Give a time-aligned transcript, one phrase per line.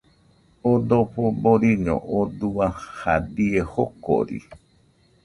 [0.69, 2.67] Oo dojo boriño oo dua
[2.97, 4.39] jadie jokori